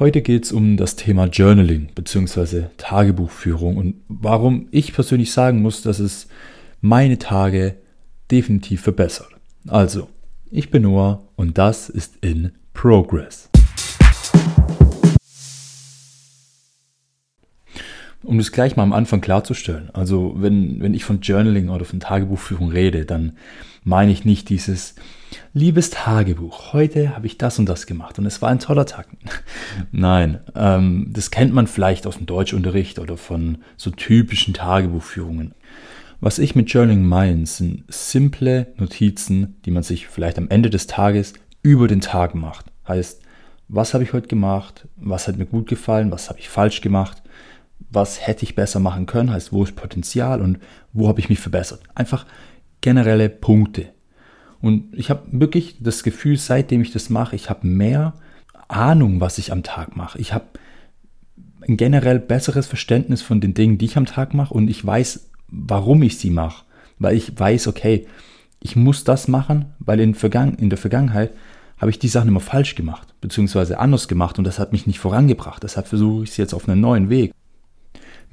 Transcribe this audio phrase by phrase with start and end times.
[0.00, 2.64] Heute geht es um das Thema Journaling bzw.
[2.78, 6.26] Tagebuchführung und warum ich persönlich sagen muss, dass es
[6.80, 7.76] meine Tage
[8.28, 9.28] definitiv verbessert.
[9.68, 10.08] Also,
[10.50, 13.50] ich bin Noah und das ist in Progress.
[18.24, 22.00] Um das gleich mal am Anfang klarzustellen, also wenn, wenn ich von Journaling oder von
[22.00, 23.34] Tagebuchführung rede, dann
[23.82, 24.94] meine ich nicht dieses
[25.52, 29.08] liebes Tagebuch, heute habe ich das und das gemacht und es war ein toller Tag.
[29.92, 35.54] Nein, ähm, das kennt man vielleicht aus dem Deutschunterricht oder von so typischen Tagebuchführungen.
[36.20, 40.86] Was ich mit Journaling meine, sind simple Notizen, die man sich vielleicht am Ende des
[40.86, 42.66] Tages über den Tag macht.
[42.88, 43.20] Heißt,
[43.68, 44.86] was habe ich heute gemacht?
[44.96, 46.10] Was hat mir gut gefallen?
[46.10, 47.22] Was habe ich falsch gemacht?
[47.90, 50.58] Was hätte ich besser machen können, heißt, wo ist Potenzial und
[50.92, 51.80] wo habe ich mich verbessert.
[51.94, 52.26] Einfach
[52.80, 53.90] generelle Punkte.
[54.60, 58.14] Und ich habe wirklich das Gefühl, seitdem ich das mache, ich habe mehr
[58.68, 60.18] Ahnung, was ich am Tag mache.
[60.18, 60.46] Ich habe
[61.66, 65.30] ein generell besseres Verständnis von den Dingen, die ich am Tag mache und ich weiß,
[65.48, 66.64] warum ich sie mache.
[66.98, 68.06] Weil ich weiß, okay,
[68.60, 71.32] ich muss das machen, weil in, Vergangen in der Vergangenheit
[71.78, 74.98] habe ich die Sachen immer falsch gemacht, beziehungsweise anders gemacht und das hat mich nicht
[74.98, 75.62] vorangebracht.
[75.62, 77.32] Deshalb versuche ich es jetzt auf einen neuen Weg.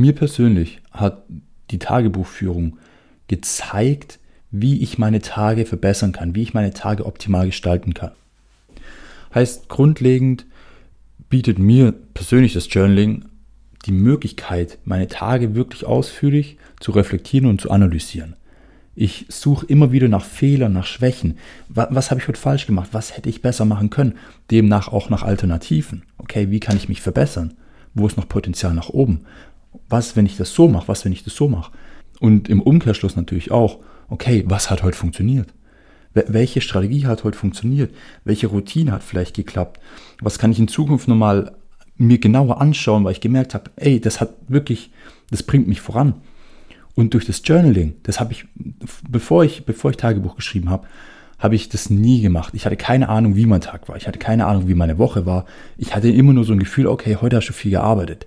[0.00, 1.24] Mir persönlich hat
[1.70, 2.78] die Tagebuchführung
[3.28, 4.18] gezeigt,
[4.50, 8.12] wie ich meine Tage verbessern kann, wie ich meine Tage optimal gestalten kann.
[9.34, 10.46] Heißt, grundlegend
[11.28, 13.26] bietet mir persönlich das Journaling
[13.84, 18.36] die Möglichkeit, meine Tage wirklich ausführlich zu reflektieren und zu analysieren.
[18.94, 21.36] Ich suche immer wieder nach Fehlern, nach Schwächen.
[21.68, 22.88] Was, was habe ich heute falsch gemacht?
[22.92, 24.14] Was hätte ich besser machen können?
[24.50, 26.04] Demnach auch nach Alternativen.
[26.16, 27.52] Okay, wie kann ich mich verbessern?
[27.92, 29.26] Wo ist noch Potenzial nach oben?
[29.88, 31.72] Was, wenn ich das so mache, was, wenn ich das so mache.
[32.20, 35.52] Und im Umkehrschluss natürlich auch, okay, was hat heute funktioniert?
[36.12, 37.94] Welche Strategie hat heute funktioniert?
[38.24, 39.80] Welche Routine hat vielleicht geklappt?
[40.20, 41.52] Was kann ich in Zukunft nochmal
[41.96, 44.90] mir genauer anschauen, weil ich gemerkt habe, ey, das hat wirklich,
[45.30, 46.14] das bringt mich voran.
[46.94, 48.46] Und durch das Journaling, das habe ich,
[49.08, 50.88] bevor ich, bevor ich Tagebuch geschrieben habe,
[51.38, 52.54] habe ich das nie gemacht.
[52.54, 53.96] Ich hatte keine Ahnung, wie mein Tag war.
[53.96, 55.46] Ich hatte keine Ahnung, wie meine Woche war.
[55.78, 58.26] Ich hatte immer nur so ein Gefühl, okay, heute hast du viel gearbeitet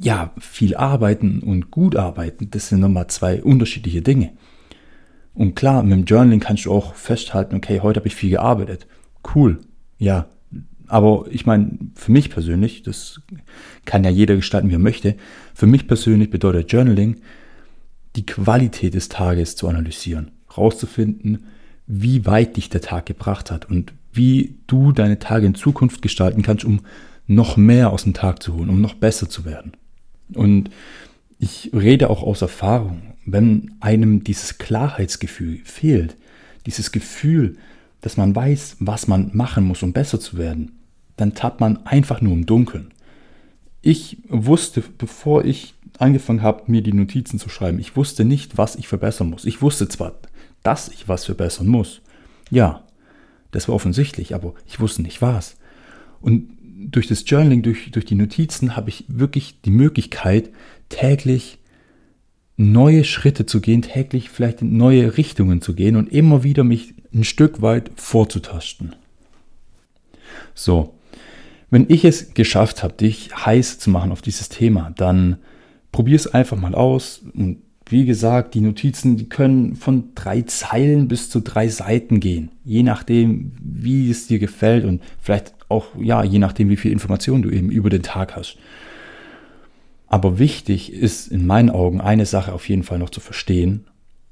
[0.00, 4.32] ja, viel arbeiten und gut arbeiten, das sind nochmal zwei unterschiedliche Dinge.
[5.34, 8.86] Und klar, mit dem Journaling kannst du auch festhalten, okay, heute habe ich viel gearbeitet.
[9.34, 9.60] Cool,
[9.98, 10.26] ja.
[10.88, 13.20] Aber ich meine, für mich persönlich, das
[13.84, 15.16] kann ja jeder gestalten, wie er möchte,
[15.52, 17.16] für mich persönlich bedeutet Journaling,
[18.14, 21.44] die Qualität des Tages zu analysieren, rauszufinden,
[21.86, 26.42] wie weit dich der Tag gebracht hat und wie du deine Tage in Zukunft gestalten
[26.42, 26.80] kannst, um
[27.26, 29.72] noch mehr aus dem Tag zu holen, um noch besser zu werden.
[30.34, 30.70] Und
[31.38, 36.16] ich rede auch aus Erfahrung, wenn einem dieses Klarheitsgefühl fehlt,
[36.64, 37.56] dieses Gefühl,
[38.00, 40.72] dass man weiß, was man machen muss, um besser zu werden,
[41.16, 42.92] dann tappt man einfach nur im Dunkeln.
[43.82, 48.76] Ich wusste, bevor ich angefangen habe, mir die Notizen zu schreiben, ich wusste nicht, was
[48.76, 49.44] ich verbessern muss.
[49.44, 50.14] Ich wusste zwar,
[50.62, 52.00] dass ich was verbessern muss.
[52.50, 52.84] Ja,
[53.50, 55.56] das war offensichtlich, aber ich wusste nicht was.
[56.20, 60.50] Und durch das Journaling, durch, durch die Notizen habe ich wirklich die Möglichkeit,
[60.88, 61.58] täglich
[62.56, 66.94] neue Schritte zu gehen, täglich vielleicht in neue Richtungen zu gehen und immer wieder mich
[67.14, 68.94] ein Stück weit vorzutasten.
[70.54, 70.94] So,
[71.70, 75.38] wenn ich es geschafft habe, dich heiß zu machen auf dieses Thema, dann
[75.92, 77.22] probier es einfach mal aus.
[77.34, 82.50] Und wie gesagt, die Notizen, die können von drei Zeilen bis zu drei Seiten gehen,
[82.64, 87.42] je nachdem, wie es dir gefällt und vielleicht auch, ja, je nachdem, wie viel Informationen
[87.42, 88.56] du eben über den Tag hast.
[90.06, 93.86] Aber wichtig ist in meinen Augen eine Sache auf jeden Fall noch zu verstehen,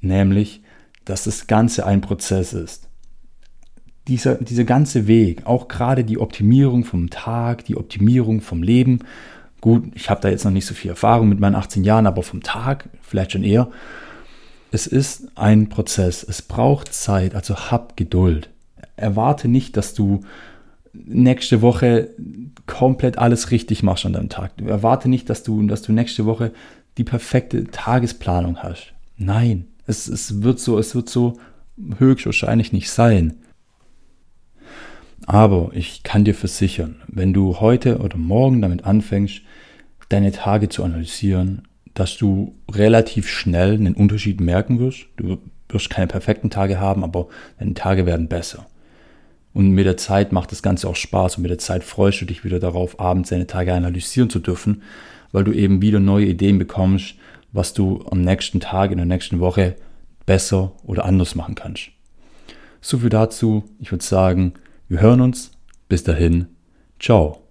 [0.00, 0.62] nämlich,
[1.04, 2.88] dass das Ganze ein Prozess ist.
[4.06, 9.00] Dieser, dieser ganze Weg, auch gerade die Optimierung vom Tag, die Optimierung vom Leben,
[9.60, 12.22] gut, ich habe da jetzt noch nicht so viel Erfahrung mit meinen 18 Jahren, aber
[12.22, 13.68] vom Tag vielleicht schon eher.
[14.70, 18.48] Es ist ein Prozess, es braucht Zeit, also hab Geduld.
[18.96, 20.22] Erwarte nicht, dass du
[20.92, 22.10] nächste Woche
[22.66, 24.52] komplett alles richtig machst an deinem Tag.
[24.64, 26.52] Erwarte nicht, dass du, dass du nächste Woche
[26.96, 28.92] die perfekte Tagesplanung hast.
[29.16, 31.38] Nein, es, es wird so, es wird so
[31.98, 33.34] höchstwahrscheinlich nicht sein.
[35.26, 39.42] Aber ich kann dir versichern, wenn du heute oder morgen damit anfängst,
[40.08, 45.06] deine Tage zu analysieren, dass du relativ schnell einen Unterschied merken wirst.
[45.16, 47.28] Du wirst keine perfekten Tage haben, aber
[47.58, 48.66] deine Tage werden besser.
[49.54, 52.26] Und mit der Zeit macht das Ganze auch Spaß und mit der Zeit freust du
[52.26, 54.82] dich wieder darauf, abends deine Tage analysieren zu dürfen,
[55.32, 57.14] weil du eben wieder neue Ideen bekommst,
[57.52, 59.74] was du am nächsten Tag, in der nächsten Woche
[60.26, 61.90] besser oder anders machen kannst.
[62.80, 63.64] So viel dazu.
[63.80, 64.54] Ich würde sagen,
[64.88, 65.52] wir hören uns.
[65.88, 66.46] Bis dahin.
[67.00, 67.42] Ciao.